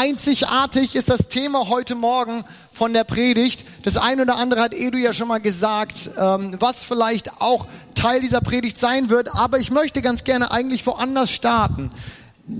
[0.00, 3.64] Einzigartig ist das Thema heute Morgen von der Predigt.
[3.82, 8.20] Das eine oder andere hat Edu ja schon mal gesagt, ähm, was vielleicht auch Teil
[8.20, 9.34] dieser Predigt sein wird.
[9.34, 11.90] Aber ich möchte ganz gerne eigentlich woanders starten.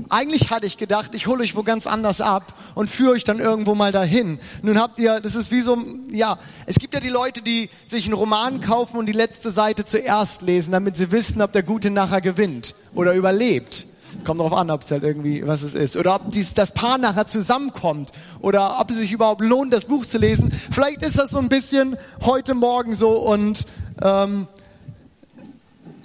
[0.08, 3.38] Eigentlich hatte ich gedacht, ich hole euch wo ganz anders ab und führe euch dann
[3.38, 4.40] irgendwo mal dahin.
[4.62, 5.78] Nun habt ihr, das ist wie so,
[6.10, 9.84] ja, es gibt ja die Leute, die sich einen Roman kaufen und die letzte Seite
[9.84, 13.86] zuerst lesen, damit sie wissen, ob der Gute nachher gewinnt oder überlebt.
[14.24, 15.96] Kommt darauf an, ob es halt irgendwie, was es ist.
[15.96, 18.12] Oder ob dies, das Paar nachher zusammenkommt.
[18.40, 20.52] Oder ob es sich überhaupt lohnt, das Buch zu lesen.
[20.70, 23.66] Vielleicht ist das so ein bisschen heute Morgen so und
[24.02, 24.48] ähm,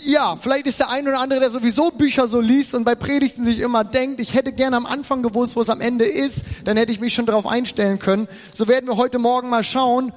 [0.05, 3.43] ja, vielleicht ist der ein oder andere, der sowieso Bücher so liest und bei Predigten
[3.43, 6.77] sich immer denkt, ich hätte gerne am Anfang gewusst, wo es am Ende ist, dann
[6.77, 8.27] hätte ich mich schon darauf einstellen können.
[8.51, 10.11] So werden wir heute Morgen mal schauen,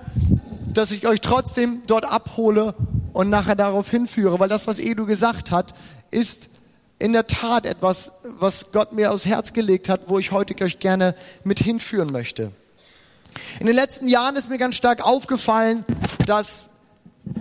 [0.72, 2.74] dass ich euch trotzdem dort abhole
[3.12, 5.74] und nachher darauf hinführe, weil das, was Edu gesagt hat,
[6.10, 6.48] ist
[6.98, 10.78] in der Tat etwas, was Gott mir aufs Herz gelegt hat, wo ich heute euch
[10.78, 11.14] gerne
[11.44, 12.52] mit hinführen möchte.
[13.60, 15.84] In den letzten Jahren ist mir ganz stark aufgefallen,
[16.24, 16.70] dass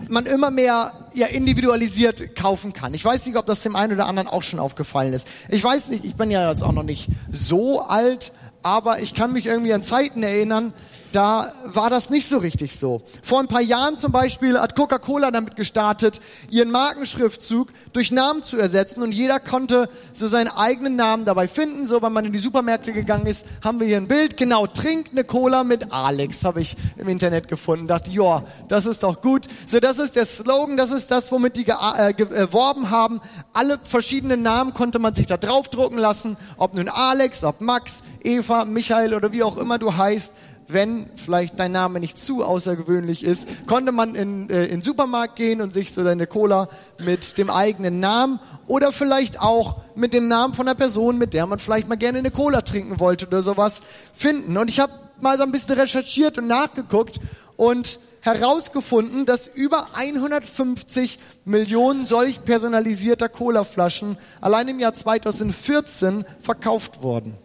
[0.10, 2.94] man immer mehr ja, individualisiert kaufen kann.
[2.94, 5.28] Ich weiß nicht, ob das dem einen oder anderen auch schon aufgefallen ist.
[5.50, 9.32] Ich weiß nicht, ich bin ja jetzt auch noch nicht so alt, aber ich kann
[9.32, 10.74] mich irgendwie an Zeiten erinnern,
[11.16, 13.02] da war das nicht so richtig so.
[13.24, 18.58] Vor ein paar Jahren zum Beispiel hat Coca-Cola damit gestartet, ihren Markenschriftzug durch Namen zu
[18.58, 21.88] ersetzen und jeder konnte so seinen eigenen Namen dabei finden.
[21.88, 24.36] So, wenn man in die Supermärkte gegangen ist, haben wir hier ein Bild.
[24.36, 27.88] Genau, trinkt eine Cola mit Alex, habe ich im Internet gefunden.
[27.88, 29.48] Dachte, ja, das ist doch gut.
[29.66, 33.22] So, das ist der Slogan, das ist das, womit die äh, geworben haben.
[33.54, 38.66] Alle verschiedenen Namen konnte man sich da draufdrucken lassen, ob nun Alex, ob Max, Eva,
[38.66, 40.34] Michael oder wie auch immer du heißt
[40.68, 45.36] wenn vielleicht dein Name nicht zu außergewöhnlich ist, konnte man in, äh, in den Supermarkt
[45.36, 46.70] gehen und sich so deine Cola
[47.04, 51.46] mit dem eigenen Namen oder vielleicht auch mit dem Namen von einer Person, mit der
[51.46, 53.82] man vielleicht mal gerne eine Cola trinken wollte oder sowas
[54.14, 54.58] finden.
[54.58, 57.20] Und ich habe mal so ein bisschen recherchiert und nachgeguckt
[57.58, 67.38] und herausgefunden, dass über 150 Millionen solch personalisierter Colaflaschen allein im Jahr 2014 verkauft wurden.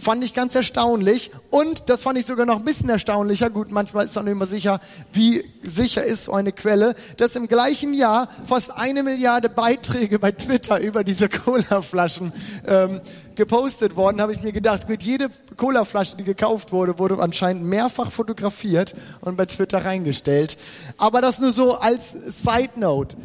[0.00, 1.30] Fand ich ganz erstaunlich.
[1.50, 3.50] Und das fand ich sogar noch ein bisschen erstaunlicher.
[3.50, 4.80] Gut, manchmal ist man nicht immer sicher,
[5.12, 10.32] wie sicher ist so eine Quelle, dass im gleichen Jahr fast eine Milliarde Beiträge bei
[10.32, 12.32] Twitter über diese Cola-Flaschen
[12.66, 13.02] ähm,
[13.34, 14.22] gepostet worden.
[14.22, 15.28] Habe ich mir gedacht, mit jede
[15.58, 20.56] Cola-Flasche, die gekauft wurde, wurde anscheinend mehrfach fotografiert und bei Twitter reingestellt.
[20.96, 23.18] Aber das nur so als Side Note.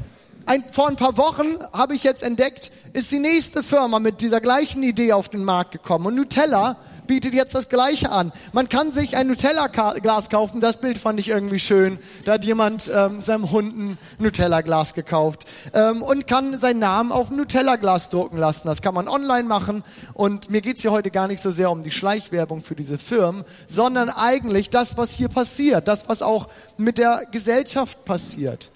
[0.48, 4.40] Ein, vor ein paar Wochen habe ich jetzt entdeckt, ist die nächste Firma mit dieser
[4.40, 6.06] gleichen Idee auf den Markt gekommen.
[6.06, 8.32] Und Nutella bietet jetzt das Gleiche an.
[8.54, 10.62] Man kann sich ein Nutella-Glas kaufen.
[10.62, 11.98] Das Bild fand ich irgendwie schön.
[12.26, 17.32] Da hat jemand ähm, seinem Hund ein Nutella-Glas gekauft ähm, und kann seinen Namen auf
[17.32, 18.68] ein Nutella-Glas drucken lassen.
[18.68, 19.84] Das kann man online machen.
[20.14, 23.46] Und mir geht's hier heute gar nicht so sehr um die Schleichwerbung für diese Firmen,
[23.66, 28.70] sondern eigentlich das, was hier passiert, das, was auch mit der Gesellschaft passiert.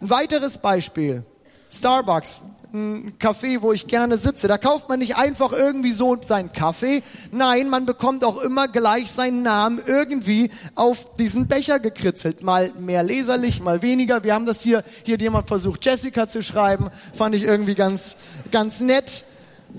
[0.00, 1.24] Ein weiteres Beispiel.
[1.70, 2.42] Starbucks,
[2.72, 4.46] ein Café, wo ich gerne sitze.
[4.46, 7.02] Da kauft man nicht einfach irgendwie so seinen Kaffee.
[7.32, 12.42] Nein, man bekommt auch immer gleich seinen Namen irgendwie auf diesen Becher gekritzelt.
[12.42, 14.22] Mal mehr leserlich, mal weniger.
[14.22, 16.88] Wir haben das hier, hier jemand versucht, Jessica zu schreiben.
[17.14, 18.16] Fand ich irgendwie ganz,
[18.50, 19.24] ganz nett.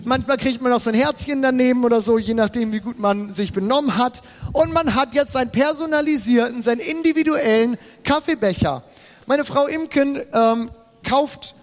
[0.04, 3.34] Manchmal kriegt man auch so ein Herzchen daneben oder so, je nachdem, wie gut man
[3.34, 4.22] sich benommen hat.
[4.52, 8.84] Und man hat jetzt seinen personalisierten, seinen individuellen Kaffeebecher.
[9.30, 10.70] Meine Frau Imken ähm,
[11.04, 11.54] kauft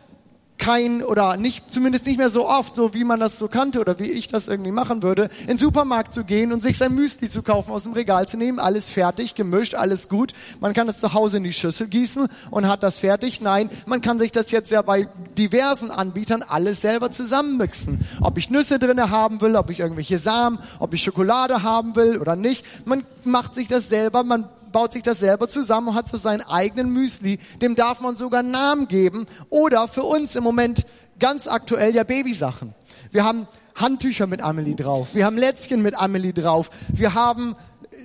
[0.58, 3.98] kein oder nicht, zumindest nicht mehr so oft, so wie man das so kannte oder
[3.98, 7.30] wie ich das irgendwie machen würde, in den Supermarkt zu gehen und sich sein Müsli
[7.30, 10.34] zu kaufen, aus dem Regal zu nehmen, alles fertig, gemischt, alles gut.
[10.60, 13.41] Man kann es zu Hause in die Schüssel gießen und hat das fertig.
[13.41, 15.08] Nein, man kann sich das jetzt ja bei
[15.38, 18.06] diversen Anbietern alles selber zusammenmixen.
[18.20, 22.19] Ob ich Nüsse drinne haben will, ob ich irgendwelche Samen, ob ich Schokolade haben will
[22.19, 22.66] oder nicht.
[22.84, 26.42] Man macht sich das selber, man baut sich das selber zusammen und hat so seinen
[26.42, 27.38] eigenen Müsli.
[27.62, 29.26] Dem darf man sogar einen Namen geben.
[29.48, 30.84] Oder für uns im Moment
[31.20, 32.74] ganz aktuell ja Babysachen.
[33.12, 33.46] Wir haben
[33.76, 35.08] Handtücher mit Amelie drauf.
[35.12, 36.70] Wir haben Lätzchen mit Amelie drauf.
[36.92, 37.54] Wir haben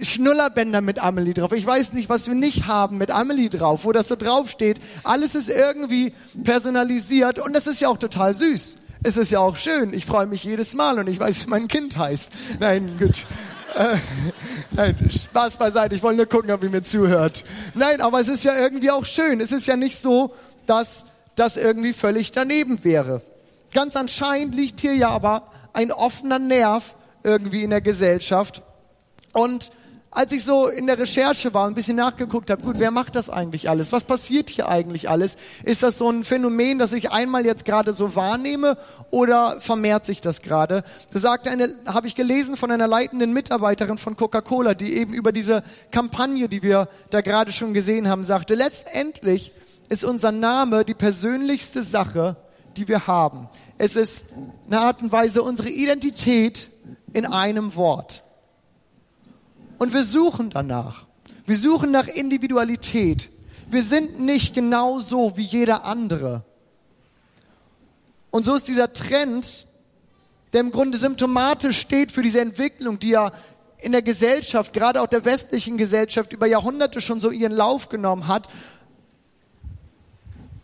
[0.03, 1.51] Schnullerbänder mit Amelie drauf.
[1.53, 4.79] Ich weiß nicht, was wir nicht haben mit Amelie drauf, wo das so draufsteht.
[5.03, 6.13] Alles ist irgendwie
[6.43, 8.77] personalisiert und das ist ja auch total süß.
[9.01, 9.91] Es ist ja auch schön.
[9.93, 12.31] Ich freue mich jedes Mal und ich weiß, wie mein Kind heißt.
[12.59, 13.25] Nein, gut.
[13.75, 13.97] Äh,
[14.71, 15.95] nein, Spaß beiseite.
[15.95, 17.43] Ich wollte nur gucken, ob ihr mir zuhört.
[17.75, 19.41] Nein, aber es ist ja irgendwie auch schön.
[19.41, 20.33] Es ist ja nicht so,
[20.65, 21.05] dass
[21.35, 23.21] das irgendwie völlig daneben wäre.
[23.73, 28.63] Ganz anscheinend liegt hier ja aber ein offener Nerv irgendwie in der Gesellschaft.
[29.33, 29.71] Und
[30.11, 33.15] als ich so in der Recherche war und ein bisschen nachgeguckt habe, gut, wer macht
[33.15, 33.91] das eigentlich alles?
[33.91, 35.37] Was passiert hier eigentlich alles?
[35.63, 38.77] Ist das so ein Phänomen, das ich einmal jetzt gerade so wahrnehme
[39.11, 40.83] oder vermehrt sich das gerade?
[41.13, 45.31] Da sagte eine, habe ich gelesen von einer leitenden Mitarbeiterin von Coca-Cola, die eben über
[45.31, 49.53] diese Kampagne, die wir da gerade schon gesehen haben, sagte, letztendlich
[49.89, 52.35] ist unser Name die persönlichste Sache,
[52.77, 53.47] die wir haben.
[53.77, 54.25] Es ist
[54.67, 56.69] eine Art und Weise unsere Identität
[57.13, 58.23] in einem Wort.
[59.79, 61.07] Und wir suchen danach.
[61.45, 63.29] Wir suchen nach Individualität.
[63.71, 66.43] Wir sind nicht genau so wie jeder andere.
[68.29, 69.65] Und so ist dieser Trend,
[70.53, 73.31] der im Grunde symptomatisch steht für diese Entwicklung, die ja
[73.79, 78.27] in der Gesellschaft, gerade auch der westlichen Gesellschaft, über Jahrhunderte schon so ihren Lauf genommen
[78.27, 78.49] hat,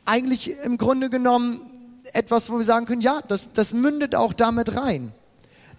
[0.04, 1.62] eigentlich im Grunde genommen
[2.14, 5.14] etwas, wo wir sagen können, ja, das, das mündet auch damit rein.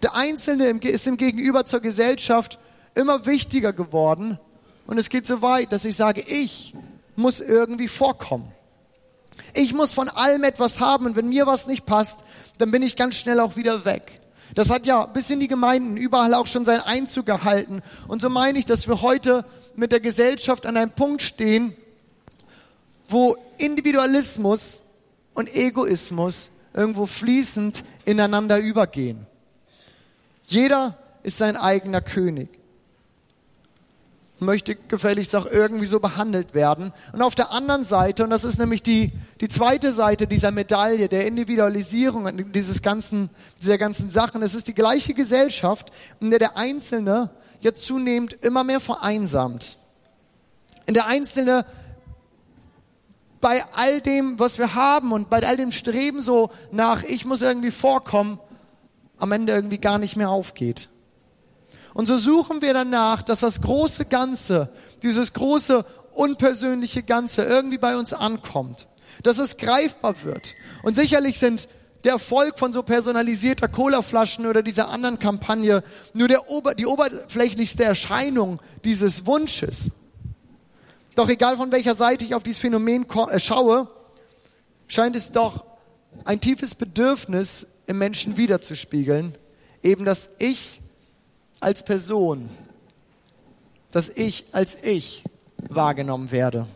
[0.02, 2.58] Der Einzelne ist im Gegenüber zur Gesellschaft
[2.96, 4.38] immer wichtiger geworden.
[4.86, 6.74] Und es geht so weit, dass ich sage, ich
[7.14, 8.50] muss irgendwie vorkommen.
[9.54, 12.20] Ich muss von allem etwas haben und wenn mir was nicht passt,
[12.58, 14.20] dann bin ich ganz schnell auch wieder weg.
[14.54, 17.82] Das hat ja bis in die Gemeinden überall auch schon seinen Einzug gehalten.
[18.08, 19.44] Und so meine ich, dass wir heute
[19.74, 21.76] mit der Gesellschaft an einem Punkt stehen,
[23.08, 24.82] wo Individualismus
[25.34, 29.26] und Egoismus irgendwo fließend ineinander übergehen.
[30.44, 32.48] Jeder ist sein eigener König
[34.38, 36.92] möchte gefälligst auch irgendwie so behandelt werden.
[37.12, 41.08] Und auf der anderen Seite, und das ist nämlich die, die zweite Seite dieser Medaille,
[41.08, 43.30] der Individualisierung dieses ganzen,
[43.60, 45.90] dieser ganzen Sachen, es ist die gleiche Gesellschaft,
[46.20, 47.30] in der der Einzelne
[47.60, 49.78] jetzt zunehmend immer mehr vereinsamt.
[50.86, 51.64] In der Einzelne
[53.40, 57.42] bei all dem, was wir haben und bei all dem Streben so nach, ich muss
[57.42, 58.38] irgendwie vorkommen,
[59.18, 60.88] am Ende irgendwie gar nicht mehr aufgeht.
[61.96, 64.68] Und so suchen wir danach, dass das große Ganze,
[65.02, 65.82] dieses große
[66.12, 68.86] unpersönliche Ganze irgendwie bei uns ankommt,
[69.22, 70.54] dass es greifbar wird.
[70.82, 71.70] Und sicherlich sind
[72.04, 75.82] der Erfolg von so personalisierter Colaflaschen oder dieser anderen Kampagne
[76.12, 79.90] nur der Ober, die oberflächlichste Erscheinung dieses Wunsches.
[81.14, 83.88] Doch egal von welcher Seite ich auf dieses Phänomen äh, schaue,
[84.86, 85.64] scheint es doch
[86.26, 89.38] ein tiefes Bedürfnis im Menschen wiederzuspiegeln,
[89.82, 90.82] eben dass ich
[91.60, 92.48] als Person,
[93.90, 95.24] dass ich als ich
[95.68, 96.66] wahrgenommen werde.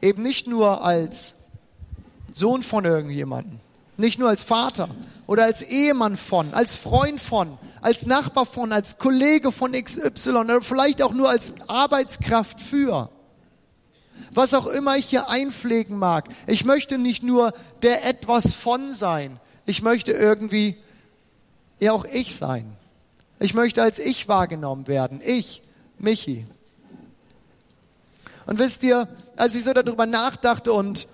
[0.00, 1.34] Eben nicht nur als
[2.32, 3.60] Sohn von irgendjemandem,
[3.96, 4.88] nicht nur als Vater
[5.26, 10.62] oder als Ehemann von, als Freund von, als Nachbar von, als Kollege von XY oder
[10.62, 13.10] vielleicht auch nur als Arbeitskraft für.
[14.32, 16.28] Was auch immer ich hier einpflegen mag.
[16.46, 17.52] Ich möchte nicht nur
[17.82, 19.40] der etwas von sein.
[19.66, 20.76] Ich möchte irgendwie
[21.80, 22.76] ja auch ich sein.
[23.40, 25.20] Ich möchte als ich wahrgenommen werden.
[25.24, 25.62] Ich,
[25.98, 26.46] Michi.
[28.46, 31.08] Und wisst ihr, als ich so darüber nachdachte und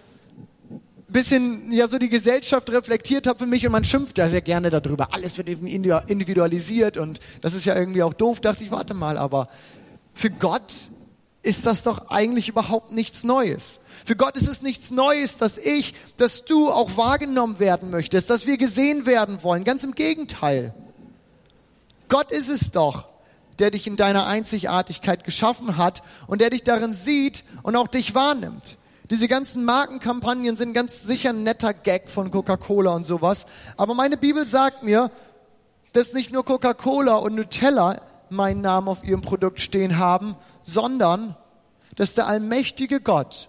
[1.09, 4.71] bisschen ja so die Gesellschaft reflektiert habe für mich und man schimpft ja sehr gerne
[4.71, 8.93] darüber, alles wird eben individualisiert und das ist ja irgendwie auch doof, dachte ich, warte
[8.93, 9.49] mal, aber
[10.13, 10.73] für Gott
[11.43, 13.79] ist das doch eigentlich überhaupt nichts Neues.
[14.05, 18.47] Für Gott ist es nichts Neues, dass ich, dass du auch wahrgenommen werden möchtest, dass
[18.47, 19.63] wir gesehen werden wollen.
[19.63, 20.75] Ganz im Gegenteil.
[22.09, 23.07] Gott ist es doch,
[23.59, 28.15] der dich in deiner Einzigartigkeit geschaffen hat und der dich darin sieht und auch dich
[28.15, 28.79] wahrnimmt.
[29.11, 33.47] Diese ganzen Markenkampagnen sind ganz sicher ein netter Gag von Coca-Cola und sowas.
[33.77, 35.11] Aber meine Bibel sagt mir,
[35.93, 41.37] dass nicht nur Coca-Cola und Nutella meinen Namen auf ihrem Produkt stehen haben, sondern
[41.95, 43.49] dass der allmächtige Gott,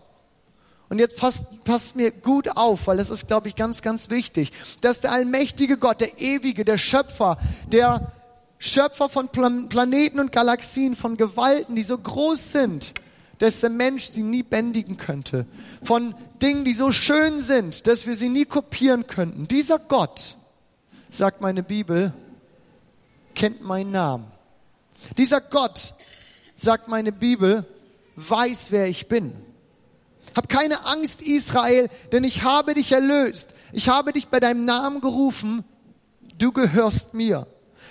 [0.89, 4.53] und jetzt passt, passt mir gut auf, weil das ist, glaube ich, ganz, ganz wichtig,
[4.79, 7.37] dass der allmächtige Gott, der ewige, der Schöpfer,
[7.67, 8.11] der
[8.59, 12.93] Schöpfer von Planeten und Galaxien, von Gewalten, die so groß sind,
[13.37, 15.45] dass der Mensch sie nie bändigen könnte.
[15.83, 19.47] Von Dingen, die so schön sind, dass wir sie nie kopieren könnten.
[19.47, 20.37] Dieser Gott,
[21.09, 22.13] sagt meine Bibel,
[23.35, 24.25] kennt meinen Namen.
[25.17, 25.93] Dieser Gott,
[26.55, 27.65] sagt meine Bibel,
[28.15, 29.33] weiß, wer ich bin.
[30.35, 33.53] Hab keine Angst, Israel, denn ich habe dich erlöst.
[33.71, 35.63] Ich habe dich bei deinem Namen gerufen.
[36.37, 37.47] Du gehörst mir.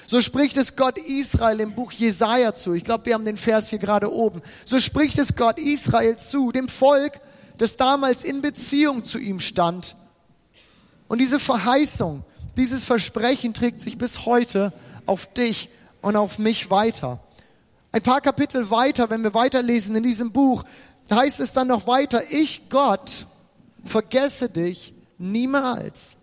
[0.07, 2.75] So spricht es Gott Israel im Buch Jesaja zu.
[2.75, 4.41] Ich glaube, wir haben den Vers hier gerade oben.
[4.65, 7.21] So spricht es Gott Israel zu, dem Volk,
[7.59, 9.97] das damals in Beziehung zu ihm stand.
[11.09, 12.25] Und diese Verheißung,
[12.57, 14.73] dieses Versprechen trägt sich bis heute
[15.07, 15.71] auf dich
[16.03, 17.21] und auf mich weiter.
[17.93, 20.65] Ein paar Kapitel weiter, wenn wir weiterlesen in diesem Buch,
[21.11, 23.27] heißt es dann noch weiter, ich Gott
[23.85, 26.17] vergesse dich niemals.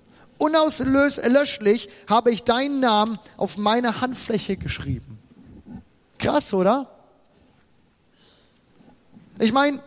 [0.44, 5.18] Unauslöschlich habe ich deinen Namen auf meine Handfläche geschrieben.
[6.20, 6.90] Krass, oder?
[9.40, 9.80] Ich meine,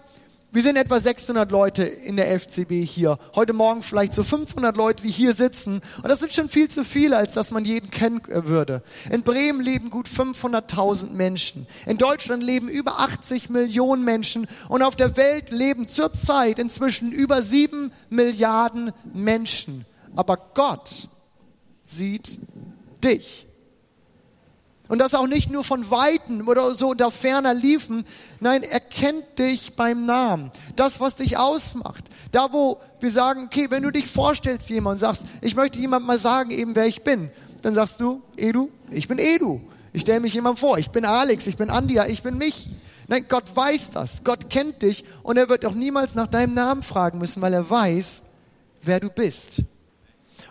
[0.52, 3.18] wir sind etwa 600 Leute in der FCB hier.
[3.34, 5.82] Heute Morgen vielleicht so 500 Leute, die hier sitzen.
[5.98, 8.82] Und das sind schon viel zu viele, als dass man jeden kennen würde.
[9.10, 11.66] In Bremen leben gut 500.000 Menschen.
[11.84, 14.48] In Deutschland leben über 80 Millionen Menschen.
[14.70, 19.84] Und auf der Welt leben zurzeit inzwischen über 7 Milliarden Menschen.
[20.16, 21.08] Aber Gott
[21.85, 22.38] sieht
[23.04, 23.46] dich.
[24.88, 28.04] Und das auch nicht nur von Weitem oder so unter ferner liefen.
[28.38, 30.52] Nein, er kennt dich beim Namen.
[30.76, 32.04] Das, was dich ausmacht.
[32.30, 36.18] Da, wo wir sagen, okay, wenn du dich vorstellst jemand sagst, ich möchte jemand mal
[36.18, 37.30] sagen, eben wer ich bin,
[37.62, 39.61] dann sagst du, Edu, ich bin Edu.
[39.92, 40.78] Ich stelle mich jemand vor.
[40.78, 42.68] Ich bin Alex, ich bin Andia, ich bin mich.
[43.08, 44.23] Nein, Gott weiß das.
[44.23, 47.68] Gott kennt dich und er wird auch niemals nach deinem Namen fragen müssen, weil er
[47.68, 48.23] weiß,
[48.82, 49.62] wer du bist.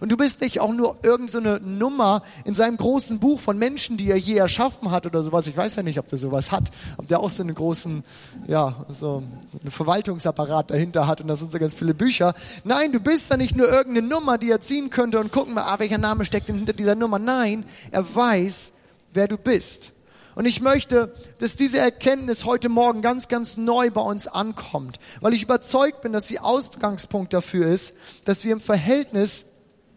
[0.06, 3.98] Und du bist nicht auch nur irgendeine so Nummer in seinem großen Buch von Menschen,
[3.98, 5.48] die er je erschaffen hat oder sowas.
[5.48, 6.66] Ich weiß ja nicht, ob der sowas hat,
[6.98, 8.04] ob der auch so einen großen,
[8.46, 9.24] ja, so
[9.60, 12.36] einen Verwaltungsapparat dahinter hat und da sind so ganz viele Bücher.
[12.64, 15.64] Nein, du bist da nicht nur irgendeine Nummer, die er ziehen könnte und gucken mal,
[15.64, 17.18] ah, welcher Name steckt denn hinter dieser Nummer.
[17.18, 18.74] Nein, er weiß,
[19.12, 19.92] wer du bist.
[20.36, 25.34] Und ich möchte, dass diese Erkenntnis heute Morgen ganz, ganz neu bei uns ankommt, weil
[25.34, 27.96] ich überzeugt bin, dass sie Ausgangspunkt dafür ist,
[28.26, 29.46] dass wir im Verhältnis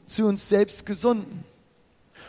[0.08, 1.44] zu uns selbst gesunden.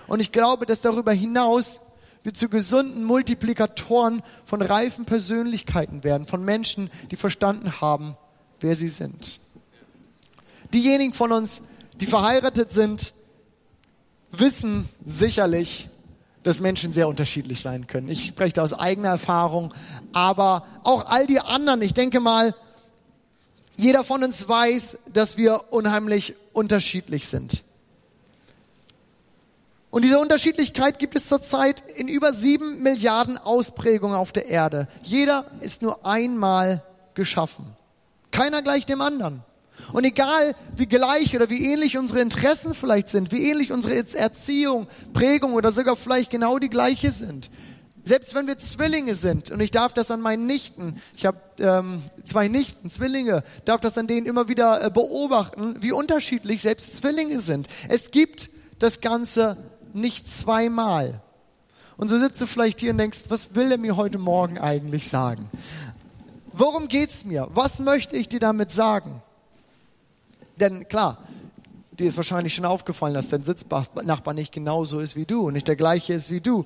[0.07, 1.79] Und ich glaube, dass darüber hinaus
[2.24, 8.17] wir zu gesunden Multiplikatoren von reifen Persönlichkeiten werden, von Menschen, die verstanden haben,
[8.59, 9.39] wer sie sind.
[10.74, 11.62] Diejenigen von uns,
[12.00, 13.13] die verheiratet sind,
[14.31, 15.89] wissen sicherlich,
[16.43, 18.09] dass Menschen sehr unterschiedlich sein können.
[18.09, 19.74] Ich spreche da aus eigener Erfahrung,
[20.13, 22.55] aber auch all die anderen, ich denke mal,
[23.75, 27.63] jeder von uns weiß, dass wir unheimlich unterschiedlich sind.
[29.91, 34.88] Und diese Unterschiedlichkeit gibt es zurzeit in über sieben Milliarden Ausprägungen auf der Erde.
[35.01, 36.84] Jeder ist nur einmal
[37.15, 37.65] geschaffen.
[38.31, 39.41] Keiner gleich dem anderen.
[39.93, 44.88] Und egal wie gleich oder wie ähnlich unsere Interessen vielleicht sind, wie ähnlich unsere Erziehung,
[45.13, 47.50] Prägung oder sogar vielleicht genau die gleiche sind,
[48.03, 52.01] selbst wenn wir Zwillinge sind, und ich darf das an meinen Nichten, ich habe ähm,
[52.24, 57.39] zwei Nichten, Zwillinge, darf das an denen immer wieder äh, beobachten, wie unterschiedlich selbst Zwillinge
[57.39, 57.67] sind.
[57.88, 59.58] Es gibt das Ganze
[59.93, 61.22] nicht zweimal.
[61.98, 65.08] Und so sitzt du vielleicht hier und denkst, was will er mir heute Morgen eigentlich
[65.08, 65.50] sagen?
[66.53, 67.48] Worum geht's mir?
[67.53, 69.22] Was möchte ich dir damit sagen?
[70.58, 71.17] Denn klar,
[71.91, 75.67] dir ist wahrscheinlich schon aufgefallen, dass dein Sitznachbar nicht genauso ist wie du und nicht
[75.67, 76.65] der gleiche ist wie du.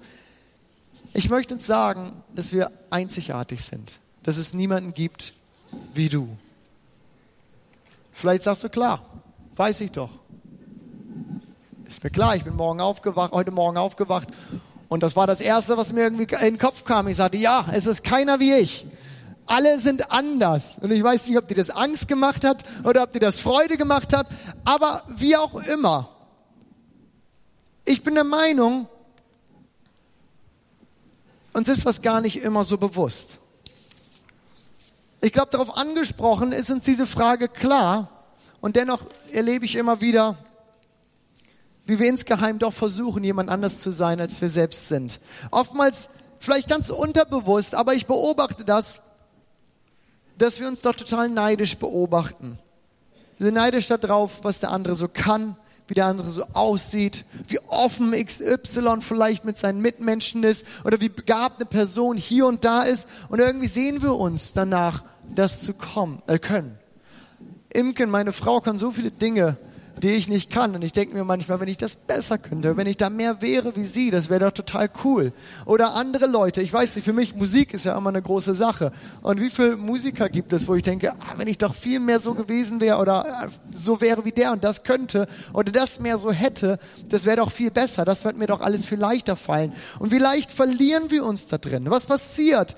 [1.14, 5.34] Ich möchte uns sagen, dass wir einzigartig sind, dass es niemanden gibt
[5.94, 6.28] wie du.
[8.12, 9.06] Vielleicht sagst du klar,
[9.56, 10.23] weiß ich doch.
[11.88, 14.30] Ist mir klar, ich bin morgen aufgewacht, heute Morgen aufgewacht
[14.88, 17.08] und das war das Erste, was mir irgendwie in den Kopf kam.
[17.08, 18.86] Ich sagte, ja, es ist keiner wie ich.
[19.46, 20.78] Alle sind anders.
[20.80, 23.78] Und ich weiß nicht, ob dir das Angst gemacht hat oder ob dir das Freude
[23.78, 24.28] gemacht hat,
[24.64, 26.10] aber wie auch immer.
[27.86, 28.88] Ich bin der Meinung,
[31.52, 33.40] uns ist das gar nicht immer so bewusst.
[35.22, 38.10] Ich glaube, darauf angesprochen ist uns diese Frage klar
[38.62, 40.38] und dennoch erlebe ich immer wieder,
[41.86, 45.20] wie wir insgeheim doch versuchen, jemand anders zu sein, als wir selbst sind.
[45.52, 46.10] Oftmals
[46.40, 49.02] vielleicht ganz unterbewusst, aber ich beobachte das,
[50.38, 52.58] dass wir uns doch total neidisch beobachten.
[53.38, 57.60] Wir sind neidisch darauf, was der andere so kann, wie der andere so aussieht, wie
[57.68, 62.84] offen XY vielleicht mit seinen Mitmenschen ist oder wie begabt eine Person hier und da
[62.84, 63.10] ist.
[63.30, 65.04] Und irgendwie sehen wir uns danach,
[65.36, 66.78] das zu kommen, äh, können.
[67.74, 69.58] Imken, meine Frau, kann so viele Dinge
[70.04, 70.76] die ich nicht kann.
[70.76, 73.76] Und ich denke mir manchmal, wenn ich das besser könnte, wenn ich da mehr wäre
[73.76, 75.32] wie sie, das wäre doch total cool.
[75.66, 78.92] Oder andere Leute, ich weiß nicht, für mich Musik ist ja immer eine große Sache.
[79.22, 82.20] Und wie viele Musiker gibt es, wo ich denke, ah, wenn ich doch viel mehr
[82.20, 86.18] so gewesen wäre oder äh, so wäre wie der und das könnte oder das mehr
[86.18, 88.04] so hätte, das wäre doch viel besser.
[88.04, 89.72] Das wird mir doch alles viel leichter fallen.
[90.00, 91.86] Und wie leicht verlieren wir uns da drin?
[91.90, 92.76] Was passiert,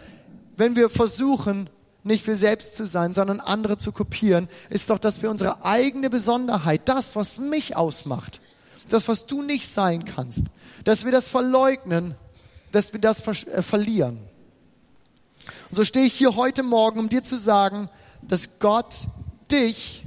[0.57, 1.69] wenn wir versuchen,
[2.05, 6.11] nicht wir selbst zu sein, sondern andere zu kopieren, ist doch, dass wir unsere eigene
[6.11, 8.41] Besonderheit, das, was mich ausmacht,
[8.89, 10.43] das, was du nicht sein kannst,
[10.83, 12.13] dass wir das verleugnen,
[12.71, 14.19] dass wir das ver äh, verlieren.
[15.69, 17.89] Und so stehe ich hier heute Morgen, um dir zu sagen,
[18.21, 19.07] dass Gott
[19.51, 20.03] dich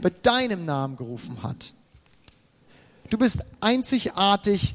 [0.00, 1.72] bei deinem Namen gerufen hat.
[3.10, 4.74] Du bist einzigartig.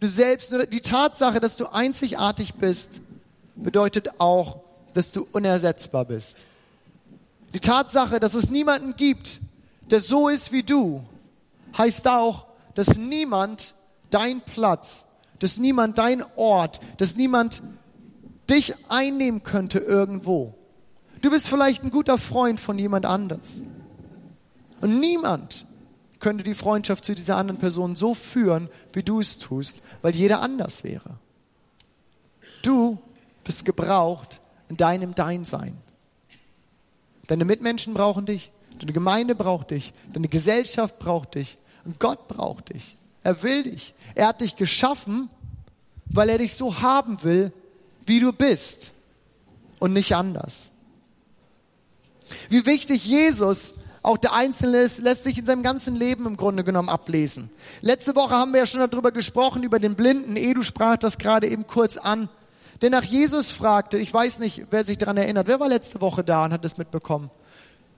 [0.00, 3.00] Du selbst, die Tatsache, dass du einzigartig bist,
[3.56, 4.67] bedeutet auch,
[4.98, 6.38] dass du unersetzbar bist.
[7.54, 9.38] Die Tatsache, dass es niemanden gibt,
[9.92, 11.04] der so ist wie du,
[11.78, 13.74] heißt auch, dass niemand
[14.10, 15.04] deinen Platz,
[15.38, 17.62] dass niemand dein Ort, dass niemand
[18.50, 20.54] dich einnehmen könnte irgendwo.
[21.22, 23.62] Du bist vielleicht ein guter Freund von jemand anders.
[24.80, 25.64] Und niemand
[26.18, 30.40] könnte die Freundschaft zu dieser anderen Person so führen, wie du es tust, weil jeder
[30.40, 31.20] anders wäre.
[32.62, 32.98] Du
[33.44, 35.76] bist gebraucht in deinem Deinsein.
[37.26, 42.72] Deine Mitmenschen brauchen dich, deine Gemeinde braucht dich, deine Gesellschaft braucht dich und Gott braucht
[42.72, 42.96] dich.
[43.22, 43.94] Er will dich.
[44.14, 45.28] Er hat dich geschaffen,
[46.06, 47.52] weil er dich so haben will,
[48.06, 48.92] wie du bist
[49.78, 50.72] und nicht anders.
[52.48, 56.64] Wie wichtig Jesus auch der Einzelne ist, lässt sich in seinem ganzen Leben im Grunde
[56.64, 57.50] genommen ablesen.
[57.82, 60.36] Letzte Woche haben wir ja schon darüber gesprochen, über den Blinden.
[60.36, 62.28] Edu sprach das gerade eben kurz an.
[62.80, 66.22] Der nach Jesus fragte, ich weiß nicht, wer sich daran erinnert, wer war letzte Woche
[66.22, 67.30] da und hat das mitbekommen?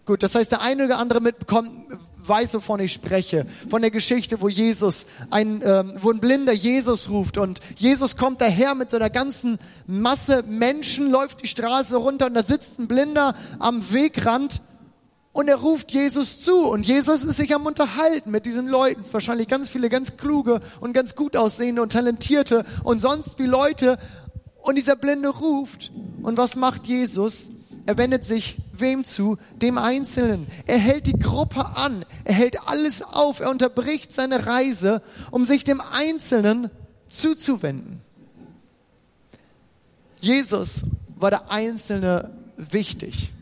[0.06, 1.70] Gut, das heißt, der eine oder andere mitbekommt,
[2.16, 3.46] weiß, wovon ich spreche.
[3.68, 8.40] Von der Geschichte, wo Jesus, ein, ähm, wo ein Blinder Jesus ruft und Jesus kommt
[8.40, 12.88] daher mit so einer ganzen Masse Menschen, läuft die Straße runter und da sitzt ein
[12.88, 14.62] Blinder am Wegrand
[15.32, 19.46] und er ruft Jesus zu und Jesus ist sich am Unterhalten mit diesen Leuten, wahrscheinlich
[19.46, 23.99] ganz viele ganz kluge und ganz gut aussehende und talentierte und sonst wie Leute
[24.62, 25.90] und dieser Blinde ruft
[26.22, 27.50] und was macht Jesus?
[27.86, 29.38] Er wendet sich wem zu?
[29.60, 30.46] Dem Einzelnen.
[30.66, 32.04] Er hält die Gruppe an.
[32.24, 33.40] Er hält alles auf.
[33.40, 36.70] Er unterbricht seine Reise, um sich dem Einzelnen
[37.08, 38.00] zuzuwenden.
[40.20, 40.84] Jesus
[41.16, 43.32] war der Einzelne wichtig.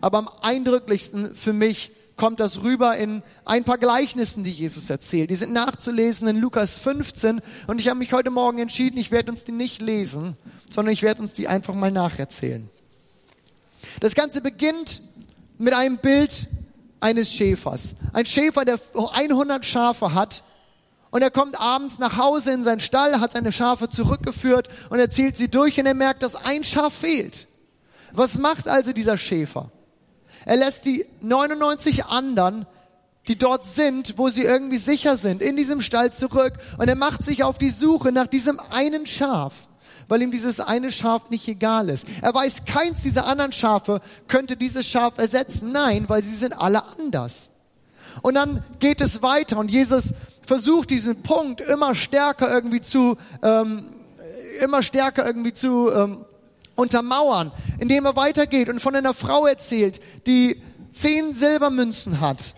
[0.00, 5.30] Aber am eindrücklichsten für mich kommt das rüber in ein paar Gleichnissen, die Jesus erzählt.
[5.30, 9.30] Die sind nachzulesen in Lukas 15 und ich habe mich heute Morgen entschieden, ich werde
[9.30, 10.36] uns die nicht lesen,
[10.70, 12.68] sondern ich werde uns die einfach mal nacherzählen.
[14.00, 15.00] Das Ganze beginnt
[15.56, 16.48] mit einem Bild
[17.00, 17.94] eines Schäfers.
[18.12, 20.42] Ein Schäfer, der 100 Schafe hat
[21.10, 25.08] und er kommt abends nach Hause in seinen Stall, hat seine Schafe zurückgeführt und er
[25.08, 27.46] zählt sie durch und er merkt, dass ein Schaf fehlt.
[28.12, 29.70] Was macht also dieser Schäfer?
[30.48, 32.66] Er lässt die 99 anderen,
[33.28, 37.22] die dort sind, wo sie irgendwie sicher sind, in diesem Stall zurück und er macht
[37.22, 39.52] sich auf die Suche nach diesem einen Schaf
[40.10, 42.06] weil ihm dieses eine Schaf nicht egal ist.
[42.22, 45.70] Er weiß, keins dieser anderen Schafe könnte dieses Schaf ersetzen.
[45.70, 47.50] Nein, weil sie sind alle anders.
[48.22, 50.14] Und dann geht es weiter und Jesus
[50.46, 53.84] versucht diesen Punkt immer stärker irgendwie zu, ähm,
[54.62, 56.24] immer stärker irgendwie zu ähm,
[56.78, 60.62] untermauern, indem er weitergeht und von einer Frau erzählt, die
[60.92, 62.54] zehn Silbermünzen hat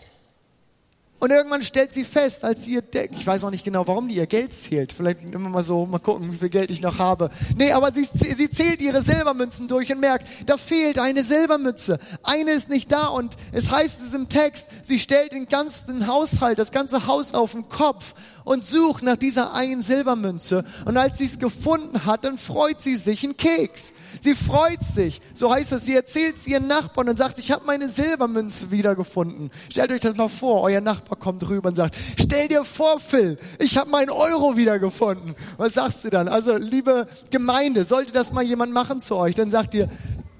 [1.20, 4.14] und irgendwann stellt sie fest, als sie ihr, ich weiß auch nicht genau, warum die
[4.14, 4.94] ihr Geld zählt.
[4.94, 7.28] Vielleicht immer mal so, mal gucken, wie viel Geld ich noch habe.
[7.56, 12.00] Nee, aber sie, sie zählt ihre Silbermünzen durch und merkt, da fehlt eine Silbermütze.
[12.22, 16.58] Eine ist nicht da und es heißt es im Text, sie stellt den ganzen Haushalt,
[16.58, 18.14] das ganze Haus auf den Kopf
[18.50, 20.64] und sucht nach dieser einen Silbermünze.
[20.84, 23.92] Und als sie es gefunden hat, dann freut sie sich einen Keks.
[24.20, 25.20] Sie freut sich.
[25.34, 29.52] So heißt es, sie erzählt es ihren Nachbarn und sagt, ich habe meine Silbermünze wiedergefunden.
[29.70, 33.38] Stellt euch das mal vor, euer Nachbar kommt rüber und sagt, stell dir vor, Phil,
[33.60, 35.36] ich habe meinen Euro wiedergefunden.
[35.56, 36.26] Was sagst du dann?
[36.26, 39.88] Also, liebe Gemeinde, sollte das mal jemand machen zu euch, dann sagt ihr,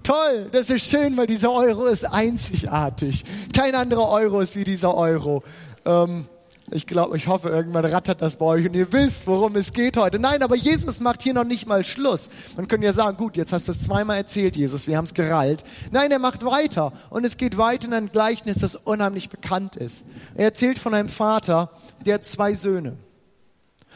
[0.03, 3.23] Toll, das ist schön, weil dieser Euro ist einzigartig.
[3.55, 5.45] Kein anderer Euro ist wie dieser Euro.
[5.85, 6.27] Ähm,
[6.73, 9.97] ich glaube, ich hoffe, irgendwann rattert das bei euch und ihr wisst, worum es geht
[9.97, 10.19] heute.
[10.19, 12.31] Nein, aber Jesus macht hier noch nicht mal Schluss.
[12.57, 15.15] Man könnte ja sagen, gut, jetzt hast du es zweimal erzählt, Jesus, wir haben es
[15.15, 15.65] gerallt.
[15.91, 20.05] Nein, er macht weiter und es geht weiter in ein Gleichnis, das unheimlich bekannt ist.
[20.35, 21.71] Er erzählt von einem Vater,
[22.07, 22.97] der hat zwei Söhne.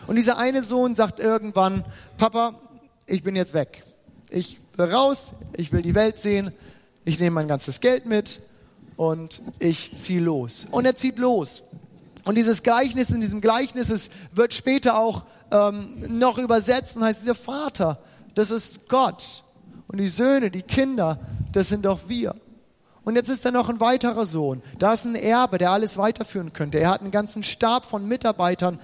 [0.06, 1.84] Und dieser eine Sohn sagt irgendwann,
[2.16, 2.60] Papa,
[3.06, 3.84] ich bin jetzt weg.
[4.30, 6.50] Ich will raus, ich will die Welt sehen,
[7.04, 8.40] ich nehme mein ganzes Geld mit
[8.96, 10.66] und ich ziehe los.
[10.70, 11.62] Und er zieht los.
[12.24, 17.22] Und dieses Gleichnis, in diesem Gleichnis es wird später auch ähm, noch übersetzt und heißt,
[17.22, 17.98] dieser Vater,
[18.34, 19.44] das ist Gott.
[19.86, 21.20] Und die Söhne, die Kinder,
[21.52, 22.34] das sind doch wir.
[23.04, 24.62] Und jetzt ist da noch ein weiterer Sohn.
[24.78, 26.78] Da ist ein Erbe, der alles weiterführen könnte.
[26.78, 28.80] Er hat einen ganzen Stab von Mitarbeitern.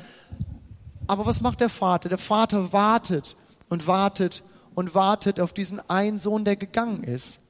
[1.07, 2.11] Aber was macht der Vater?
[2.11, 3.37] Der Vater wartet
[3.70, 4.42] und wartet
[4.74, 7.40] und wartet auf diesen einen Sohn, der gegangen ist,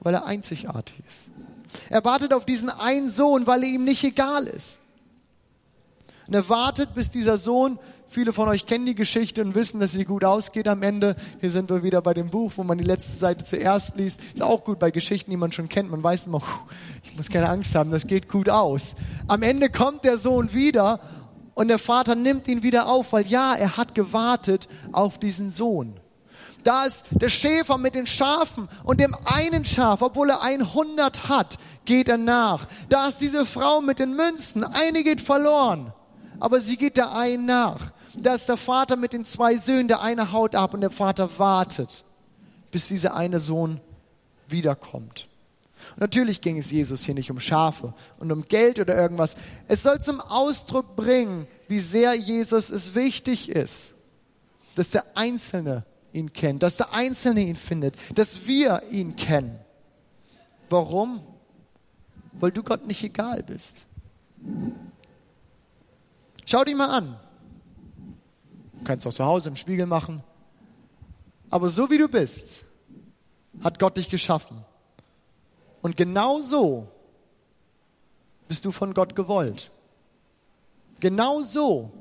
[0.00, 1.30] weil er einzigartig ist.
[1.88, 4.78] Er wartet auf diesen einen Sohn, weil er ihm nicht egal ist.
[6.28, 9.92] Und er wartet, bis dieser Sohn, viele von euch kennen die Geschichte und wissen, dass
[9.92, 11.16] sie gut ausgeht am Ende.
[11.40, 14.20] Hier sind wir wieder bei dem Buch, wo man die letzte Seite zuerst liest.
[14.32, 15.90] Ist auch gut bei Geschichten, die man schon kennt.
[15.90, 16.42] Man weiß immer,
[17.02, 18.94] ich muss keine Angst haben, das geht gut aus.
[19.26, 21.00] Am Ende kommt der Sohn wieder
[21.54, 26.00] und der Vater nimmt ihn wieder auf, weil ja, er hat gewartet auf diesen Sohn.
[26.64, 31.58] Da ist der Schäfer mit den Schafen und dem einen Schaf, obwohl er 100 hat,
[31.84, 32.66] geht er nach.
[32.88, 35.92] Da ist diese Frau mit den Münzen, eine geht verloren,
[36.40, 37.92] aber sie geht der einen nach.
[38.16, 41.38] Da ist der Vater mit den zwei Söhnen, der eine haut ab und der Vater
[41.38, 42.04] wartet,
[42.70, 43.80] bis dieser eine Sohn
[44.46, 45.28] wiederkommt.
[45.96, 49.36] Natürlich ging es Jesus hier nicht um Schafe und um Geld oder irgendwas.
[49.68, 53.94] Es soll zum Ausdruck bringen, wie sehr Jesus es wichtig ist,
[54.74, 59.58] dass der Einzelne ihn kennt, dass der Einzelne ihn findet, dass wir ihn kennen.
[60.68, 61.20] Warum?
[62.32, 63.76] Weil du Gott nicht egal bist.
[66.44, 67.16] Schau dich mal an.
[68.74, 70.22] Du kannst auch zu Hause im Spiegel machen.
[71.50, 72.64] Aber so wie du bist,
[73.62, 74.64] hat Gott dich geschaffen.
[75.82, 76.88] Und genau so
[78.48, 79.70] bist du von Gott gewollt.
[81.00, 81.92] Genau so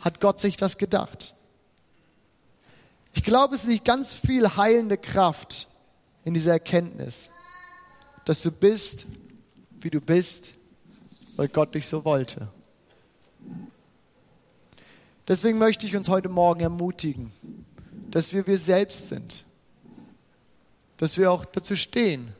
[0.00, 1.34] hat Gott sich das gedacht.
[3.18, 5.66] Ich glaube, es liegt ganz viel heilende Kraft
[6.24, 7.30] in dieser Erkenntnis,
[8.24, 9.06] dass du bist,
[9.80, 10.54] wie du bist,
[11.34, 12.46] weil Gott dich so wollte.
[15.26, 17.32] Deswegen möchte ich uns heute Morgen ermutigen,
[18.08, 19.44] dass wir wir selbst sind,
[20.98, 22.32] dass wir auch dazu stehen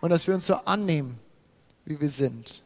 [0.00, 1.16] und dass wir uns so annehmen,
[1.84, 2.64] wie wir sind.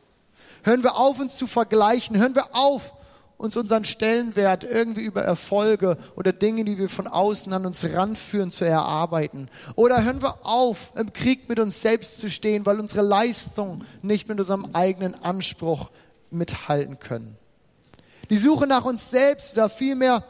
[0.63, 2.17] Hören wir auf, uns zu vergleichen.
[2.17, 2.95] Hören wir auf,
[3.39, 8.51] uns unseren Stellenwert irgendwie über Erfolge oder Dinge, die wir von außen an uns ranführen,
[8.51, 9.49] zu erarbeiten.
[9.77, 14.29] Oder hören wir auf, im Krieg mit uns selbst zu stehen, weil unsere Leistung nicht
[14.29, 15.91] mit unserem eigenen Anspruch
[16.31, 17.39] mithalten können.
[18.29, 20.25] Die Suche nach uns selbst oder vielmehr,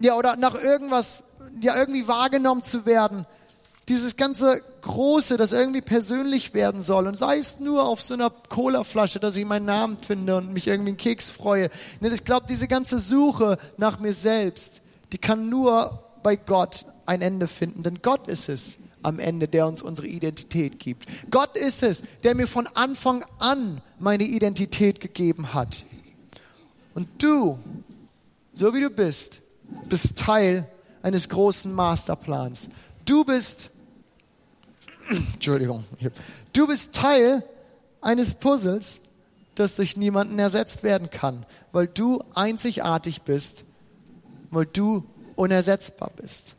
[0.00, 1.24] ja, oder nach irgendwas,
[1.60, 3.26] ja, irgendwie wahrgenommen zu werden,
[3.88, 8.30] dieses ganze Große, das irgendwie persönlich werden soll und sei es nur auf so einer
[8.30, 11.70] Colaflasche, dass ich meinen Namen finde und mich irgendwie einen Keks freue.
[12.00, 17.48] Ich glaube, diese ganze Suche nach mir selbst, die kann nur bei Gott ein Ende
[17.48, 21.06] finden, denn Gott ist es am Ende, der uns unsere Identität gibt.
[21.30, 25.84] Gott ist es, der mir von Anfang an meine Identität gegeben hat.
[26.94, 27.58] Und du,
[28.52, 29.40] so wie du bist,
[29.88, 30.68] bist Teil
[31.00, 32.68] eines großen Masterplans.
[33.04, 33.70] Du bist
[35.08, 35.84] Entschuldigung.
[36.52, 37.42] Du bist Teil
[38.00, 39.00] eines Puzzles,
[39.54, 43.64] das durch niemanden ersetzt werden kann, weil du einzigartig bist,
[44.50, 45.04] weil du
[45.36, 46.54] unersetzbar bist.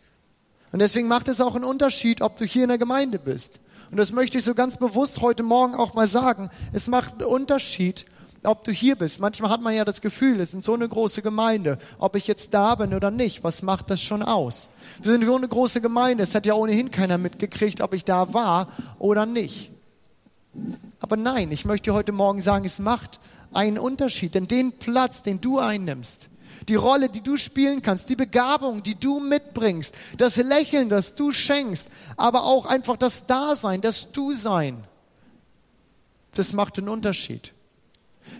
[0.72, 3.60] Und deswegen macht es auch einen Unterschied, ob du hier in der Gemeinde bist.
[3.92, 6.50] Und das möchte ich so ganz bewusst heute Morgen auch mal sagen.
[6.74, 8.06] Es macht einen Unterschied,
[8.44, 9.20] ob du hier bist.
[9.20, 11.78] Manchmal hat man ja das Gefühl, es ist so eine große Gemeinde.
[11.98, 14.70] Ob ich jetzt da bin oder nicht, was macht das schon aus?
[15.02, 16.24] Wir sind so eine große Gemeinde.
[16.24, 19.72] Es hat ja ohnehin keiner mitgekriegt, ob ich da war oder nicht.
[21.00, 23.20] Aber nein, ich möchte heute Morgen sagen, es macht
[23.54, 24.36] einen Unterschied.
[24.36, 26.30] Denn den Platz, den du einnimmst,
[26.68, 31.32] die Rolle, die du spielen kannst, die Begabung, die du mitbringst, das Lächeln, das du
[31.32, 34.84] schenkst, aber auch einfach das Dasein, das Du-Sein,
[36.34, 37.54] das macht einen Unterschied.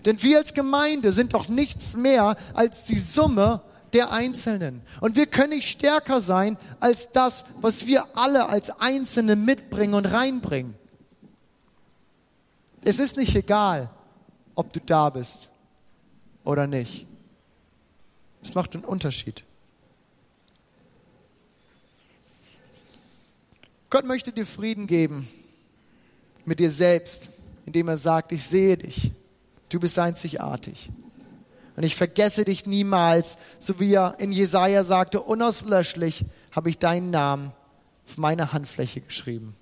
[0.04, 4.82] Denn wir als Gemeinde sind doch nichts mehr als die Summe der Einzelnen.
[5.00, 10.06] Und wir können nicht stärker sein als das, was wir alle als Einzelne mitbringen und
[10.06, 10.74] reinbringen.
[12.82, 13.90] Es ist nicht egal,
[14.54, 15.50] ob du da bist
[16.44, 17.06] oder nicht.
[18.42, 19.44] Es macht einen Unterschied.
[23.90, 25.28] Gott möchte dir Frieden geben
[26.44, 27.28] mit dir selbst,
[27.66, 29.12] indem er sagt, ich sehe dich.
[29.70, 30.90] Du bist einzigartig.
[31.76, 37.10] Und ich vergesse dich niemals, so wie er in Jesaja sagte, unauslöschlich habe ich deinen
[37.10, 37.52] Namen
[38.06, 39.56] auf meine Handfläche geschrieben.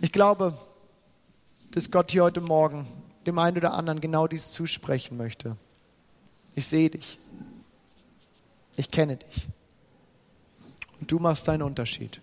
[0.00, 0.56] Ich glaube,
[1.70, 2.86] dass Gott hier heute Morgen
[3.26, 5.56] dem einen oder anderen genau dies zusprechen möchte.
[6.54, 7.18] Ich sehe dich.
[8.76, 9.48] Ich kenne dich.
[11.00, 12.20] Und du machst deinen Unterschied.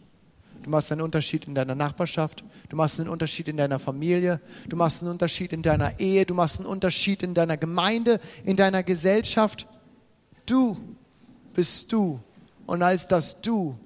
[0.64, 2.44] Du machst einen Unterschied in deiner Nachbarschaft.
[2.70, 4.40] Du machst einen Unterschied in deiner Familie.
[4.70, 6.26] Du machst einen Unterschied in deiner Ehe.
[6.26, 9.68] Du machst einen Unterschied in deiner Gemeinde, in deiner Gesellschaft.
[10.46, 10.78] Du
[11.54, 12.22] bist du.
[12.66, 13.78] Und als das Du